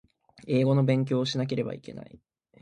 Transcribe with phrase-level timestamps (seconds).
[0.47, 2.19] 英語の勉強をしなければいけない